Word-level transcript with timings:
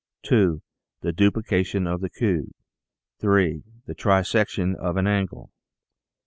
2. 0.23 0.63
The 1.01 1.11
Duplication 1.13 1.85
of 1.85 2.01
the 2.01 2.09
Cube. 2.09 2.49
3. 3.19 3.61
The 3.85 3.93
Trisection 3.93 4.73
of 4.75 4.97
an 4.97 5.05
Angle. 5.05 5.51